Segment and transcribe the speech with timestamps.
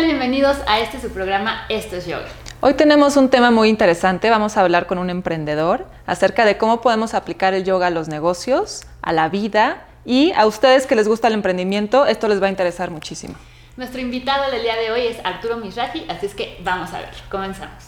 [0.00, 0.06] tal?
[0.06, 2.28] Bienvenidos a este su programa Esto es Yoga.
[2.60, 4.30] Hoy tenemos un tema muy interesante.
[4.30, 8.08] Vamos a hablar con un emprendedor acerca de cómo podemos aplicar el yoga a los
[8.08, 12.46] negocios, a la vida y a ustedes que les gusta el emprendimiento, esto les va
[12.46, 13.34] a interesar muchísimo.
[13.76, 17.10] Nuestro invitado del día de hoy es Arturo Mishraji, así es que vamos a ver.
[17.30, 17.84] Comenzamos.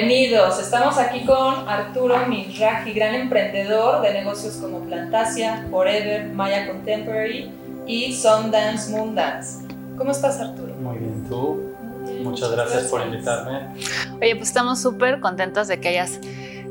[0.00, 7.50] Bienvenidos, estamos aquí con Arturo Mishraji, gran emprendedor de negocios como Plantasia, Forever, Maya Contemporary
[7.84, 9.66] y Sundance Moondance.
[9.96, 10.72] ¿Cómo estás Arturo?
[10.74, 11.74] Muy bien, tú.
[12.22, 13.74] Muchas gracias, por invitarme.
[14.22, 16.20] Oye, pues estamos súper contentos de que hayas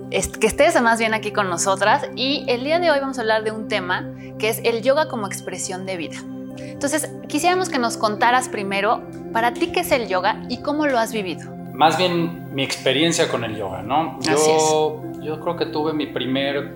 [0.09, 3.43] que estés más bien aquí con nosotras y el día de hoy vamos a hablar
[3.43, 6.15] de un tema que es el yoga como expresión de vida.
[6.59, 9.03] Entonces, quisiéramos que nos contaras primero
[9.33, 13.29] para ti qué es el yoga y cómo lo has vivido más bien mi experiencia
[13.29, 14.17] con el yoga, ¿no?
[14.19, 16.73] Yo, yo creo que tuve mi primer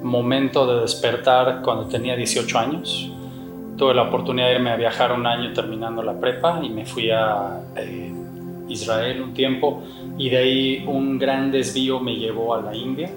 [0.00, 3.10] momento de despertar cuando tenía 18 años.
[3.76, 7.10] Tuve la oportunidad de irme a viajar un año terminando la prepa y me fui
[7.10, 8.12] a eh,
[8.68, 9.82] Israel un tiempo
[10.16, 13.10] y de ahí un gran desvío me llevó a la India.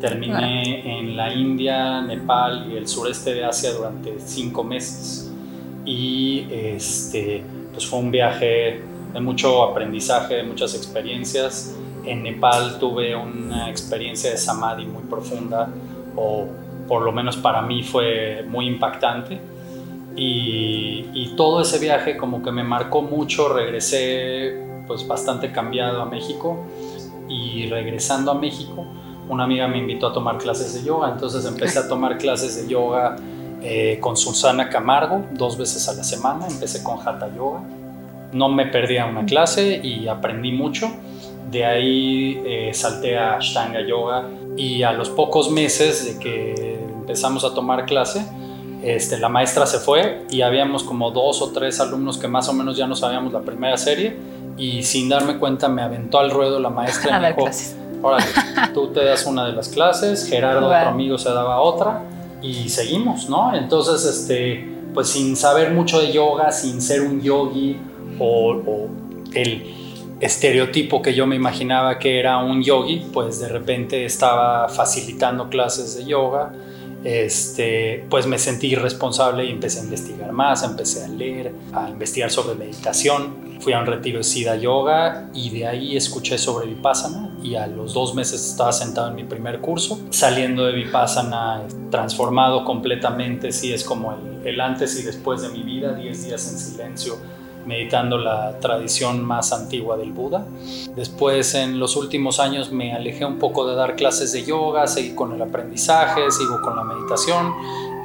[0.00, 5.32] Terminé en la India, Nepal y el sureste de Asia durante cinco meses
[5.84, 11.76] y este, pues fue un viaje de mucho aprendizaje, de muchas experiencias.
[12.04, 15.68] En Nepal tuve una experiencia de samadhi muy profunda,
[16.16, 16.46] o
[16.88, 19.40] por lo menos para mí fue muy impactante.
[20.16, 26.06] Y, y, todo ese viaje como que me marcó mucho, regresé pues bastante cambiado a
[26.06, 26.66] México.
[27.28, 28.84] Y regresando a México
[29.28, 32.68] una amiga me invitó a tomar clases de yoga, entonces empecé a tomar clases de
[32.68, 33.14] yoga
[33.62, 37.62] eh, con Susana Camargo dos veces a la semana, empecé con Hatha Yoga
[38.32, 40.90] no me perdía una clase y aprendí mucho.
[41.50, 44.24] De ahí eh, salté a Ashtanga Yoga
[44.56, 48.24] y a los pocos meses de que empezamos a tomar clase,
[48.82, 52.52] este, la maestra se fue y habíamos como dos o tres alumnos que más o
[52.52, 54.16] menos ya no sabíamos la primera serie
[54.56, 57.48] y sin darme cuenta me aventó al ruedo la maestra y me dijo,
[58.02, 58.24] órale,
[58.72, 62.04] tú te das una de las clases, Gerardo, otro amigo, se daba otra
[62.42, 63.54] y seguimos, ¿no?
[63.54, 67.78] Entonces, este, pues sin saber mucho de yoga, sin ser un yogi,
[68.20, 68.88] o,
[69.34, 69.74] el
[70.20, 75.96] estereotipo que yo me imaginaba que era un yogi, pues de repente estaba facilitando clases
[75.96, 76.52] de yoga,
[77.04, 82.30] este, pues me sentí responsable y empecé a investigar más, empecé a leer, a investigar
[82.30, 87.30] sobre meditación, fui a un retiro de Siddha Yoga y de ahí escuché sobre Vipassana
[87.42, 92.64] y a los dos meses estaba sentado en mi primer curso, saliendo de Vipassana transformado
[92.64, 96.58] completamente, sí es como el, el antes y después de mi vida, 10 días en
[96.58, 100.44] silencio meditando la tradición más antigua del Buda.
[100.96, 105.14] Después en los últimos años me alejé un poco de dar clases de yoga, seguí
[105.14, 107.54] con el aprendizaje, sigo con la meditación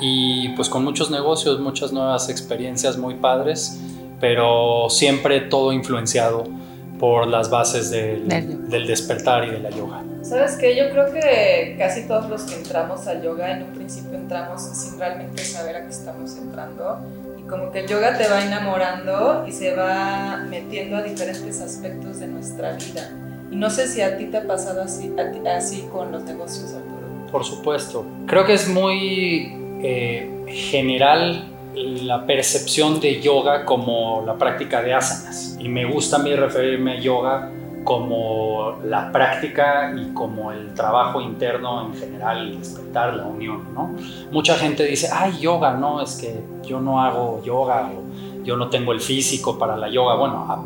[0.01, 3.79] y pues con muchos negocios, muchas nuevas experiencias muy padres,
[4.19, 6.43] pero siempre todo influenciado
[6.99, 10.01] por las bases del, del despertar y de la yoga.
[10.21, 10.75] ¿Sabes qué?
[10.75, 14.97] Yo creo que casi todos los que entramos al yoga en un principio entramos sin
[14.97, 16.99] realmente saber a qué estamos entrando
[17.49, 22.27] como que el yoga te va enamorando y se va metiendo a diferentes aspectos de
[22.27, 23.11] nuestra vida.
[23.51, 25.13] Y no sé si a ti te ha pasado así,
[25.47, 27.31] así con los negocios, Arturo.
[27.31, 28.05] Por supuesto.
[28.25, 35.57] Creo que es muy eh, general la percepción de yoga como la práctica de asanas.
[35.59, 37.51] Y me gusta a mí referirme a yoga
[37.85, 43.95] como la práctica y como el trabajo interno en general, el despertar, la unión, ¿no?
[44.31, 48.69] Mucha gente dice, ay, yoga, no, es que yo no hago yoga o yo no
[48.69, 50.15] tengo el físico para la yoga.
[50.15, 50.65] Bueno,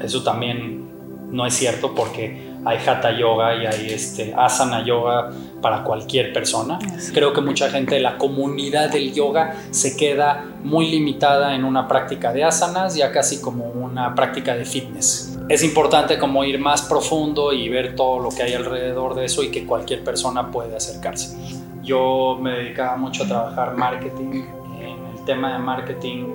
[0.00, 0.88] eso también
[1.30, 5.30] no es cierto porque hay hatha yoga y hay este asana yoga
[5.62, 6.80] para cualquier persona.
[7.14, 11.86] Creo que mucha gente de la comunidad del yoga se queda muy limitada en una
[11.86, 15.37] práctica de asanas, ya casi como una práctica de fitness.
[15.48, 19.42] Es importante como ir más profundo y ver todo lo que hay alrededor de eso
[19.42, 21.38] y que cualquier persona puede acercarse.
[21.82, 24.42] Yo me dedicaba mucho a trabajar marketing.
[24.78, 26.26] En el tema de marketing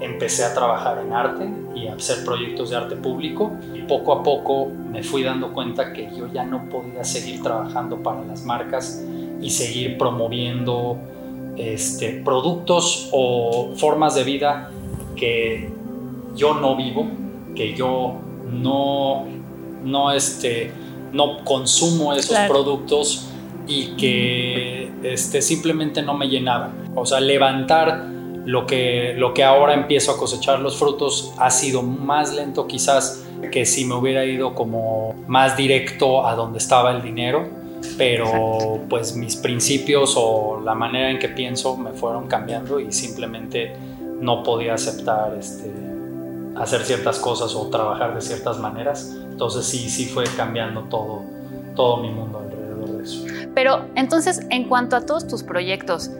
[0.00, 4.22] empecé a trabajar en arte y a hacer proyectos de arte público y poco a
[4.22, 9.04] poco me fui dando cuenta que yo ya no podía seguir trabajando para las marcas
[9.40, 10.96] y seguir promoviendo
[11.56, 14.70] este, productos o formas de vida
[15.16, 15.72] que
[16.36, 17.08] yo no vivo,
[17.56, 19.24] que yo no,
[19.82, 20.72] no, este,
[21.12, 23.26] no consumo esos productos
[23.66, 26.90] y que este, simplemente no me llenaban.
[26.94, 28.06] O sea, levantar
[28.44, 33.24] lo que, lo que ahora empiezo a cosechar los frutos ha sido más lento quizás
[33.52, 37.48] que si me hubiera ido como más directo a donde estaba el dinero,
[37.96, 43.74] pero pues mis principios o la manera en que pienso me fueron cambiando y simplemente
[44.20, 45.70] no podía aceptar este,
[46.56, 49.16] hacer ciertas cosas o trabajar de ciertas maneras.
[49.30, 51.22] Entonces sí, sí fue cambiando todo,
[51.74, 53.24] todo mi mundo alrededor de eso.
[53.54, 56.10] Pero entonces, en cuanto a todos tus proyectos,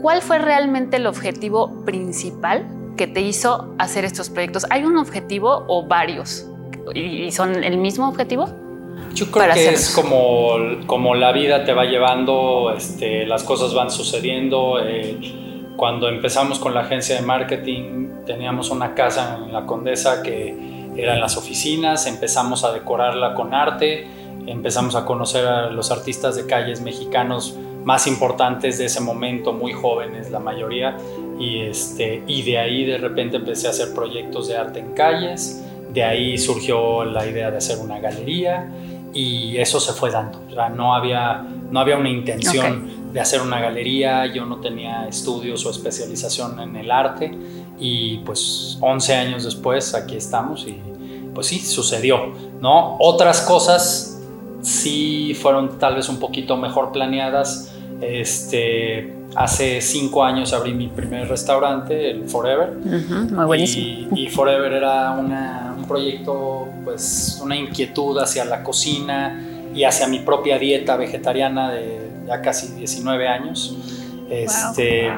[0.00, 2.66] ¿cuál fue realmente el objetivo principal
[2.96, 4.66] que te hizo hacer estos proyectos?
[4.70, 6.46] ¿Hay un objetivo o varios?
[6.94, 8.48] ¿Y son el mismo objetivo?
[9.14, 10.56] Yo creo que es como,
[10.86, 14.78] como la vida te va llevando, este, las cosas van sucediendo.
[14.82, 15.45] Eh,
[15.76, 20.54] cuando empezamos con la agencia de marketing, teníamos una casa en la Condesa que
[20.96, 24.06] era en las oficinas, empezamos a decorarla con arte,
[24.46, 29.72] empezamos a conocer a los artistas de calles mexicanos más importantes de ese momento, muy
[29.72, 30.96] jóvenes la mayoría,
[31.38, 35.62] y, este, y de ahí de repente empecé a hacer proyectos de arte en calles,
[35.92, 38.70] de ahí surgió la idea de hacer una galería
[39.12, 43.58] y eso se fue dando, o no había, no había una intención de hacer una
[43.58, 47.32] galería, yo no tenía estudios o especialización en el arte
[47.78, 50.78] y pues 11 años después aquí estamos y
[51.34, 52.98] pues sí, sucedió, ¿no?
[53.00, 54.20] Otras cosas
[54.60, 57.72] sí fueron tal vez un poquito mejor planeadas.
[58.02, 62.74] Este, hace cinco años abrí mi primer restaurante, el Forever.
[63.30, 64.14] muy buenísimo.
[64.14, 69.42] Y, y Forever era una, un proyecto, pues una inquietud hacia la cocina
[69.74, 73.76] y hacia mi propia dieta vegetariana de ya casi 19 años,
[74.30, 75.10] este,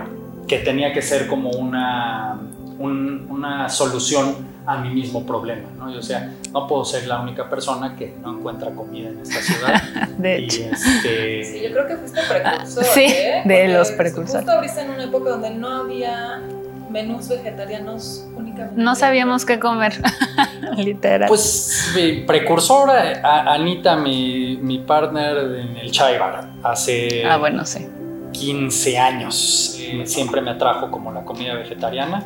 [0.46, 2.38] que tenía que ser como una,
[2.78, 5.90] una solución a mi mismo problema, ¿no?
[5.90, 9.82] o sea, no puedo ser la única persona que no encuentra comida en esta ciudad.
[10.18, 10.62] de hecho.
[10.70, 12.84] Este, sí, yo creo que fuiste precursor.
[12.84, 13.42] sí, ¿eh?
[13.46, 14.44] de los precursores.
[14.44, 16.42] Justo abriste en una época donde no había
[16.90, 18.80] menús vegetarianos únicamente.
[18.80, 19.94] No sabíamos qué comer,
[20.76, 21.28] literal.
[21.28, 23.20] Pues mi precursora,
[23.52, 27.86] Anita, mi, mi partner en el chai bar, hace ah, bueno, sí.
[28.32, 29.78] 15 años.
[30.04, 32.24] Siempre me atrajo como la comida vegetariana.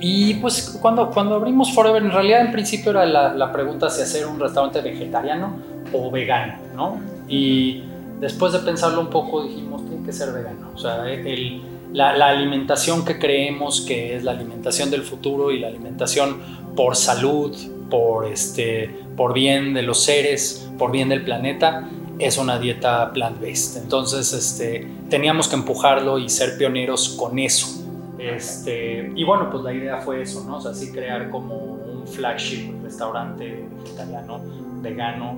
[0.00, 4.02] Y pues cuando, cuando abrimos Forever, en realidad en principio era la, la pregunta si
[4.02, 5.56] hacer un restaurante vegetariano
[5.92, 7.00] o vegano, ¿no?
[7.26, 7.82] Y
[8.20, 10.70] después de pensarlo un poco dijimos, tiene que ser vegano.
[10.74, 11.62] O sea, el
[11.92, 16.40] la, alimentación que creemos que es la alimentación del futuro y la alimentación
[16.76, 17.56] por salud,
[17.90, 21.88] por, este, por bien de los seres, por bien del planeta,
[22.18, 23.82] es una dieta plant-based.
[23.82, 27.84] Entonces este, teníamos que empujarlo y ser pioneros con eso.
[28.18, 30.58] Este, y bueno, pues la idea fue eso, ¿no?
[30.58, 34.40] O así crear como un flagship restaurante vegetariano,
[34.82, 35.32] vegano,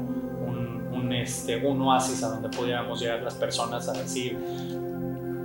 [0.47, 4.39] un, un, este, un oasis a donde pudiéramos llegar las personas a decir,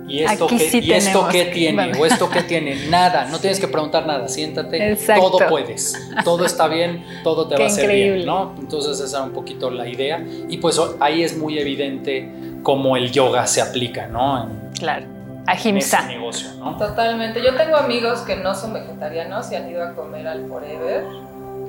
[0.08, 1.92] ¿Y esto, qué, ¿y esto qué tiene?
[1.98, 2.86] ¿O esto qué tiene?
[2.88, 5.94] Nada, no tienes que preguntar nada, siéntate, todo puedes,
[6.24, 8.54] todo está bien, todo te va a ser bien, ¿no?
[8.58, 12.30] Entonces esa es un poquito la idea y pues ahí es muy evidente
[12.62, 14.48] cómo el yoga se aplica, ¿no?
[14.78, 15.06] claro,
[15.46, 16.02] ahimsa.
[16.02, 16.76] En negocio, ¿no?
[16.76, 21.04] Totalmente, yo tengo amigos que no son vegetarianos y han ido a comer al Forever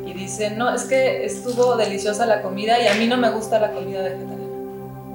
[0.06, 3.60] y dicen, no, es que estuvo deliciosa la comida y a mí no me gusta
[3.60, 4.46] la comida vegetariana,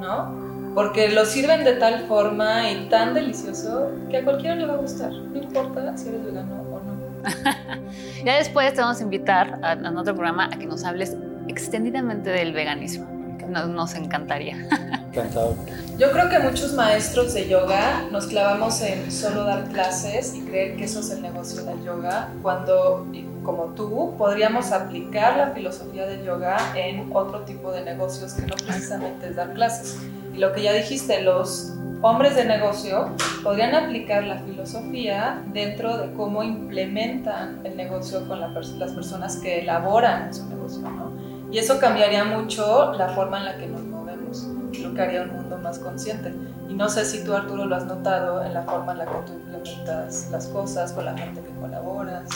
[0.00, 0.41] ¿no?
[0.74, 4.78] Porque lo sirven de tal forma y tan delicioso que a cualquiera le va a
[4.78, 7.02] gustar, no importa si eres vegano o no.
[8.24, 11.16] ya después te vamos a invitar a, a, otro programa a que nos hables
[11.48, 13.06] extendidamente del veganismo,
[13.38, 14.56] que nos, nos encantaría.
[15.12, 15.56] Encantado.
[15.98, 20.76] Yo creo que muchos maestros de yoga nos clavamos en solo dar clases y creer
[20.76, 23.06] que eso es el negocio del yoga, cuando,
[23.42, 28.54] como tú, podríamos aplicar la filosofía del yoga en otro tipo de negocios que no
[28.56, 29.98] precisamente es dar clases.
[30.32, 33.10] Y lo que ya dijiste, los hombres de negocio
[33.42, 38.52] podrían aplicar la filosofía dentro de cómo implementan el negocio con las
[38.92, 41.12] personas que elaboran su negocio, ¿no?
[41.50, 44.48] Y eso cambiaría mucho la forma en la que nos movemos,
[44.80, 46.32] lo que haría un mundo más consciente.
[46.68, 49.18] Y no sé si tú, Arturo, lo has notado en la forma en la que
[49.26, 52.28] tú implementas las cosas con la gente que colaboras.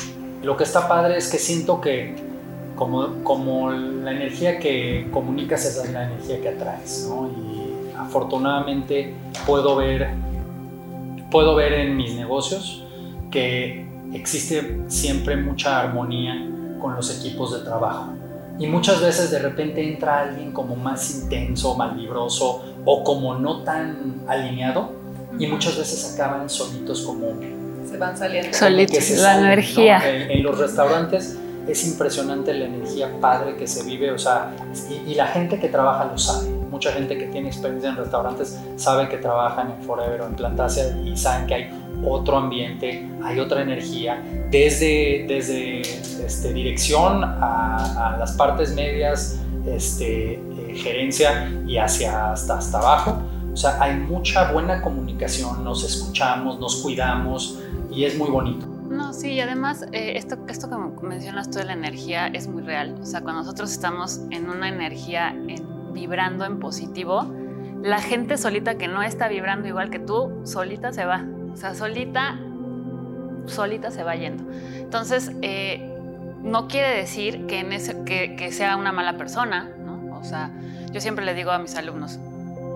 [0.43, 2.15] Lo que está padre es que siento que
[2.77, 7.29] como, como la energía que comunicas es la energía que atraes, ¿no?
[7.29, 7.56] Y
[8.07, 9.15] afortunadamente
[9.47, 10.09] puedo ver,
[11.31, 12.85] puedo ver en mis negocios
[13.31, 16.35] que existe siempre mucha armonía
[16.81, 18.13] con los equipos de trabajo.
[18.59, 24.23] Y muchas veces de repente entra alguien como más intenso, malvibroso o como no tan
[24.27, 24.93] alineado
[25.39, 27.39] y muchas veces acaban solitos como...
[27.87, 28.57] Se van saliendo.
[28.57, 30.01] Solitos, la energía.
[30.05, 34.53] En, los restaurantes es impresionante la energía padre que se vive, o sea,
[34.89, 38.61] y, y la gente que trabaja lo sabe mucha gente que tiene experiencia en restaurantes
[38.77, 41.71] sabe que trabajan en Forever o en Plantasia y saben que hay
[42.05, 50.75] otro ambiente, hay otra energía, desde, desde este, dirección a, las partes medias, este, eh,
[50.75, 53.23] gerencia y hacia hasta, hasta abajo.
[53.53, 57.59] O sea, hay mucha buena comunicación, nos escuchamos, nos cuidamos
[57.91, 58.67] y es muy bonito.
[58.91, 62.63] No, sí, y además eh, esto, esto que mencionas tú de la energía es muy
[62.63, 62.95] real.
[63.01, 65.35] O sea, cuando nosotros estamos en una energía
[65.97, 67.35] vibrando en positivo,
[67.83, 71.25] la gente solita que no está vibrando igual que tú, solita se va.
[71.53, 72.39] O sea, solita,
[73.47, 74.45] solita se va yendo.
[74.77, 75.97] Entonces, eh,
[76.43, 80.19] no quiere decir que, que, sea una mala persona, ¿no?
[80.19, 80.51] O sea,
[80.93, 82.19] yo siempre le digo a mis alumnos,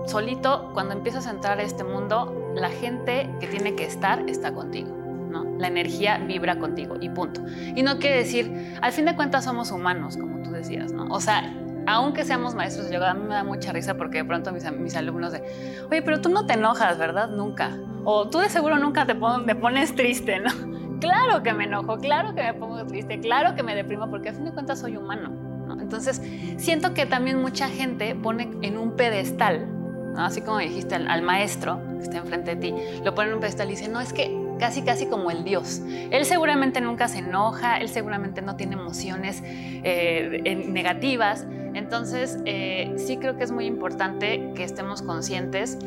[0.07, 4.51] solito, cuando empiezas a entrar a este mundo, la gente que tiene que estar está
[4.51, 4.97] contigo.
[5.29, 5.45] ¿no?
[5.59, 7.41] La energía vibra contigo y punto.
[7.75, 11.05] Y no quiere decir, al fin de cuentas somos humanos, como tú decías, ¿no?
[11.05, 11.53] O sea,
[11.87, 14.69] aunque seamos maestros de yoga, a mí me da mucha risa porque de pronto mis,
[14.73, 15.43] mis alumnos de,
[15.89, 17.29] oye, pero tú no te enojas, ¿verdad?
[17.29, 17.77] Nunca.
[18.03, 20.49] O tú de seguro nunca te, pones triste, ¿no?
[21.01, 24.33] Claro que me enojo, claro que me pongo triste, claro que me deprimo, porque a
[24.33, 25.31] fin de cuentas soy humano.
[25.65, 25.81] ¿no?
[25.81, 26.21] Entonces,
[26.57, 29.67] siento que también mucha gente pone en un pedestal,
[30.15, 33.69] así como dijiste al, maestro que está enfrente de ti, lo pone en un pedestal
[33.69, 34.29] y dice, no, es que
[34.61, 35.81] casi, casi como el Dios.
[36.11, 41.47] Él seguramente nunca se enoja, él seguramente no tiene emociones eh, negativas.
[41.73, 45.79] Entonces, eh, sí creo que es muy importante que estemos conscientes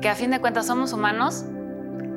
[0.00, 1.44] que a fin de cuentas somos humanos,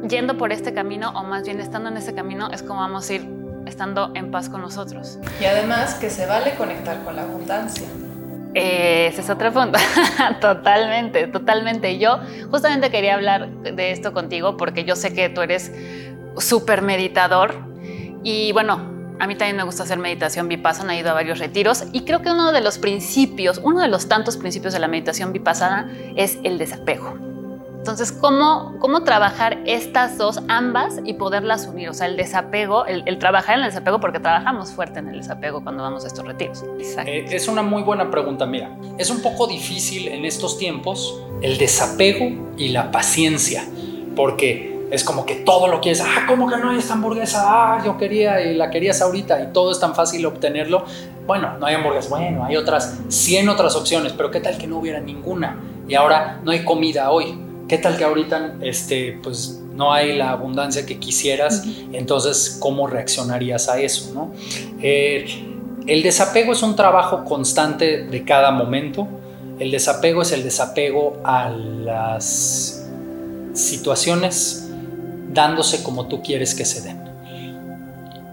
[0.07, 3.15] yendo por este camino o más bien estando en ese camino es como vamos a
[3.15, 3.27] ir
[3.65, 5.17] estando en paz con nosotros.
[5.41, 7.87] Y además que se vale conectar con la abundancia.
[8.53, 9.79] Ese es otro punto.
[10.41, 11.97] totalmente, totalmente.
[11.97, 12.19] Yo
[12.49, 15.71] justamente quería hablar de esto contigo porque yo sé que tú eres
[16.37, 17.55] súper meditador
[18.23, 21.85] y bueno, a mí también me gusta hacer meditación vipassana, he ido a varios retiros
[21.91, 25.33] y creo que uno de los principios, uno de los tantos principios de la meditación
[25.33, 27.32] vipassana es el desapego.
[27.83, 31.89] Entonces, ¿cómo, ¿cómo trabajar estas dos, ambas, y poderlas unir?
[31.89, 35.61] O sea, el desapego, el, trabajar en el desapego, porque trabajamos fuerte en el desapego
[35.61, 36.63] cuando vamos a estos retiros.
[37.05, 38.45] Eh, es una muy buena pregunta.
[38.45, 43.65] Mira, es un poco difícil en estos tiempos el desapego y la paciencia,
[44.15, 47.41] porque es como que todo lo quieres, ah, ¿cómo que no hay esta hamburguesa?
[47.43, 50.85] Ah, yo quería y la querías ahorita y todo es tan fácil obtenerlo.
[51.27, 54.77] Bueno, no hay hamburguesas, bueno, hay otras 100 otras opciones, pero ¿qué tal que no
[54.77, 55.59] hubiera ninguna?
[55.85, 57.42] Y ahora no hay comida hoy
[57.73, 61.63] ¿Qué tal que ahorita este, pues, no hay la abundancia que quisieras?
[61.91, 64.13] Entonces, ¿cómo reaccionarías a eso?
[64.13, 64.31] ¿no?
[64.79, 65.25] Eh,
[65.87, 69.07] el desapego es un trabajo constante de cada momento.
[69.57, 72.87] El desapego es el desapego a las
[73.53, 74.69] situaciones
[75.31, 77.01] dándose como tú quieres que se den.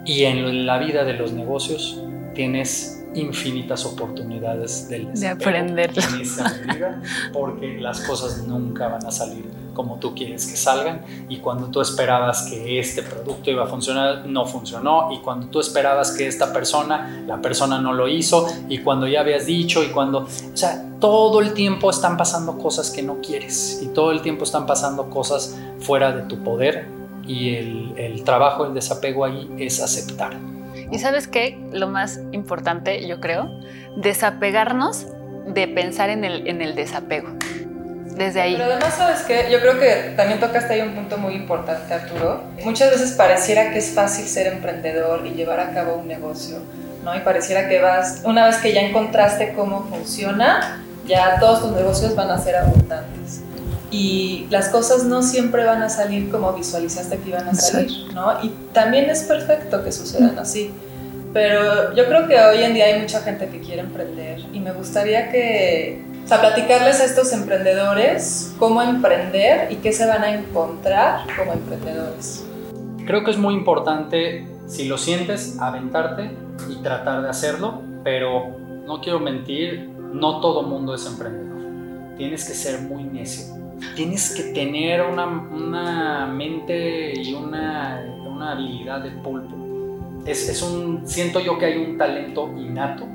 [0.04, 1.98] Y en la vida de los negocios
[2.34, 5.90] tienes infinitas oportunidades de aprender
[7.32, 11.80] porque las cosas nunca van a salir como tú quieres que salgan y cuando tú
[11.80, 16.52] esperabas que este producto iba a funcionar no funcionó y cuando tú esperabas que esta
[16.52, 20.86] persona la persona no lo hizo y cuando ya habías dicho y cuando o sea
[21.00, 25.08] todo el tiempo están pasando cosas que no quieres y todo el tiempo están pasando
[25.08, 26.86] cosas fuera de tu poder
[27.26, 30.36] y el, el trabajo el desapego ahí es aceptar
[30.90, 33.48] y sabes qué, lo más importante, yo creo,
[33.96, 35.06] desapegarnos
[35.46, 37.28] de pensar en el, en el desapego.
[38.16, 38.54] Desde ahí.
[38.54, 39.48] Pero además, ¿sabes qué?
[39.50, 42.42] Yo creo que también tocaste ahí un punto muy importante, Arturo.
[42.64, 46.58] Muchas veces pareciera que es fácil ser emprendedor y llevar a cabo un negocio,
[47.02, 47.16] ¿no?
[47.16, 52.14] Y pareciera que vas, una vez que ya encontraste cómo funciona, ya todos tus negocios
[52.14, 53.42] van a ser abundantes
[53.90, 58.42] y las cosas no siempre van a salir como visualizaste que iban a salir, ¿no?
[58.42, 60.70] Y también es perfecto que sucedan así.
[61.32, 64.72] Pero yo creo que hoy en día hay mucha gente que quiere emprender y me
[64.72, 70.34] gustaría que, o sea, platicarles a estos emprendedores cómo emprender y qué se van a
[70.34, 72.44] encontrar como emprendedores.
[73.06, 76.30] Creo que es muy importante, si lo sientes, aventarte
[76.68, 78.56] y tratar de hacerlo, pero
[78.86, 82.16] no quiero mentir, no todo mundo es emprendedor.
[82.16, 83.60] Tienes que ser muy necio
[83.94, 88.02] tienes que tener una, mente y una,
[88.40, 89.54] habilidad de pulpo.
[90.26, 93.06] Es, es, un, siento yo que hay un talento innato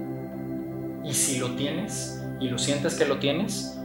[1.04, 3.80] y si lo tienes y lo sientes que lo tienes,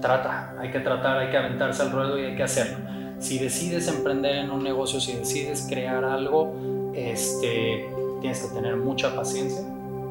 [0.00, 2.78] trata, hay que tratar, hay que aventarse al ruedo y hay que hacerlo.
[3.18, 6.54] Si decides emprender en un negocio, si decides crear algo,
[6.94, 7.88] este,
[8.20, 9.62] tienes que tener mucha paciencia.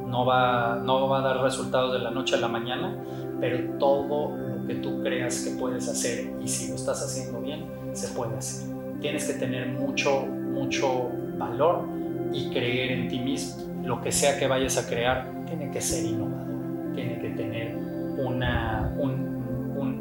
[0.07, 2.95] No va, no va a dar resultados de la noche a la mañana,
[3.39, 4.33] pero todo
[4.67, 8.69] que tú creas que puedes hacer y si lo estás haciendo bien, se puede hacer.
[9.01, 11.85] Tienes que tener mucho, mucho valor
[12.33, 13.63] y creer en ti mismo.
[13.83, 17.75] Lo que sea que vayas a crear, tiene que ser innovador, tiene que tener
[18.17, 18.95] una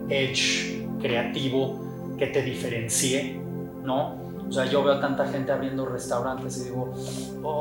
[0.09, 3.40] edge creativo que te diferencie,
[3.83, 4.24] ¿no?
[4.49, 6.93] O sea, yo veo tanta gente abriendo restaurantes y digo,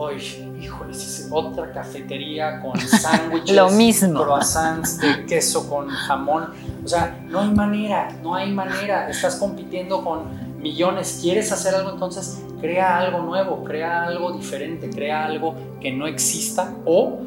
[0.07, 0.17] ¡ay,
[0.61, 0.93] híjole!
[1.31, 4.21] Otra cafetería con sándwiches, Lo mismo.
[4.21, 6.49] croissants de queso con jamón.
[6.83, 9.09] O sea, no hay manera, no hay manera.
[9.09, 11.19] Estás compitiendo con millones.
[11.21, 11.91] ¿Quieres hacer algo?
[11.91, 17.19] Entonces, crea algo nuevo, crea algo diferente, crea algo que no exista o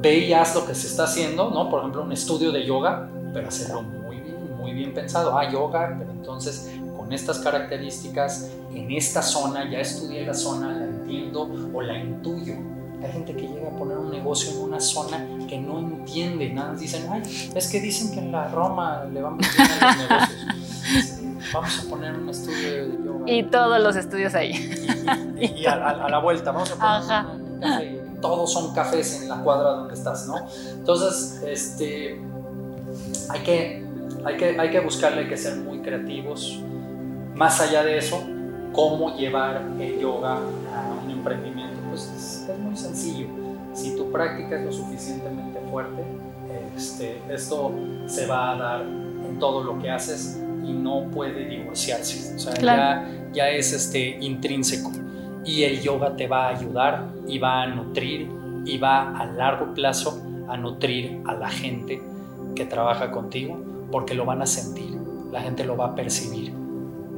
[0.00, 1.70] ve y haz lo que se está haciendo, ¿no?
[1.70, 5.36] Por ejemplo, un estudio de yoga, pero hacerlo muy bien, muy bien pensado.
[5.38, 6.70] Ah, yoga, pero entonces
[7.04, 12.54] con estas características, en esta zona, ya estudié la zona, la entiendo o la intuyo.
[13.02, 16.70] Hay gente que llega a poner un negocio en una zona que no entiende, nada
[16.70, 17.22] más dicen, ay,
[17.54, 21.20] es que dicen que en la Roma le van a los negocios.
[21.52, 23.30] Vamos a poner un estudio de yoga.
[23.30, 24.52] Y todos los estudios ahí.
[25.38, 27.26] Y, y a, a, a, la vuelta, vamos a poner Ajá.
[27.32, 28.00] un café.
[28.22, 30.36] Todos son cafés en la cuadra donde estás, ¿no?
[30.72, 32.18] Entonces, este,
[33.28, 33.84] hay que,
[34.24, 36.62] hay que, hay que buscarle, hay que ser muy creativos.
[37.34, 38.22] Más allá de eso,
[38.72, 43.26] cómo llevar el yoga a un emprendimiento, pues es, es muy sencillo.
[43.72, 46.02] Si tu práctica es lo suficientemente fuerte,
[46.76, 47.72] este, esto
[48.06, 52.34] se va a dar en todo lo que haces y no puede divorciarse.
[52.34, 53.08] O sea, Claro.
[53.32, 54.90] ya, ya es este, intrínseco.
[55.44, 58.30] Y el yoga te va a ayudar y va a nutrir
[58.64, 62.02] y va a largo plazo a nutrir a la gente
[62.54, 63.58] que trabaja contigo
[63.90, 64.96] porque lo van a sentir,
[65.30, 66.52] la gente lo va a percibir,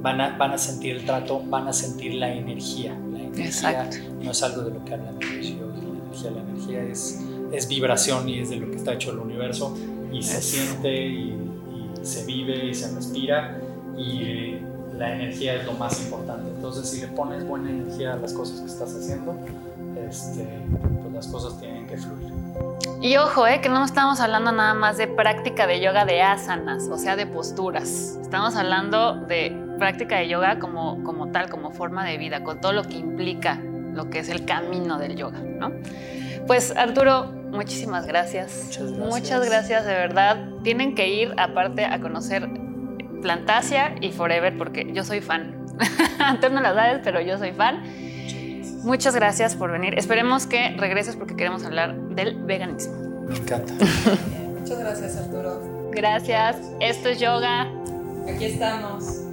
[0.06, 2.92] van a, van a sentir el trato, van a sentir la energía.
[3.10, 3.96] La energía Exacto.
[4.22, 7.20] no es algo de lo que yogi, la energía, la energía es,
[7.50, 9.76] es vibración y es de lo que está hecho el universo
[10.12, 10.48] y se Eso.
[10.48, 11.36] siente y,
[12.00, 13.60] y se vive y se respira
[13.98, 14.58] y
[14.96, 16.50] la energía es lo más importante.
[16.54, 19.36] Entonces, si le pones buena energía a las cosas que estás haciendo,
[20.08, 20.46] este,
[21.02, 22.32] pues las cosas tienen que fluir.
[23.02, 26.84] Y ojo, eh, que no estamos hablando nada más de práctica de yoga de asanas,
[26.92, 28.16] o sea, de posturas.
[28.22, 32.72] Estamos hablando de práctica de yoga como, como tal, como forma de vida, con todo
[32.72, 33.60] lo que implica
[33.96, 35.72] lo que es el camino del yoga, ¿no?
[36.46, 38.62] Pues Arturo, muchísimas gracias.
[38.64, 39.08] Muchas gracias.
[39.08, 40.48] Muchas gracias, de verdad.
[40.62, 42.48] Tienen que ir aparte a conocer
[43.22, 45.66] Plantasia y Forever porque yo soy fan.
[46.40, 47.82] Tú no lo sabes, pero yo soy fan.
[48.84, 49.98] Muchas gracias por venir.
[49.98, 52.94] Esperemos que regreses porque queremos hablar del veganismo.
[53.26, 53.72] Me encanta.
[54.60, 55.90] Muchas gracias, Arturo.
[55.90, 56.56] Gracias.
[56.80, 57.66] Esto es yoga.
[58.28, 59.25] Aquí estamos.